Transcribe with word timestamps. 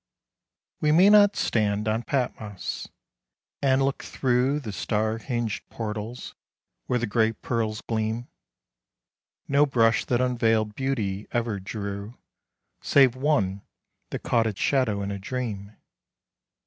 We 0.79 0.91
may 0.91 1.11
not 1.11 1.35
stand 1.35 1.87
on 1.87 2.01
Patmos, 2.01 2.87
and 3.61 3.83
look 3.83 4.01
through 4.01 4.61
The 4.61 4.71
star 4.71 5.19
hinged 5.19 5.69
portals 5.69 6.33
where 6.87 6.97
the 6.97 7.05
great 7.05 7.43
pearls 7.43 7.81
gleam. 7.81 8.27
No 9.47 9.67
brush 9.67 10.03
that 10.05 10.19
unveiled 10.19 10.73
beauty 10.73 11.27
ever 11.33 11.59
drew, 11.59 12.17
Save 12.81 13.15
one, 13.15 13.61
that 14.09 14.23
caught 14.23 14.47
its 14.47 14.59
shadow 14.59 15.03
in 15.03 15.11
a 15.11 15.19
dream. 15.19 15.77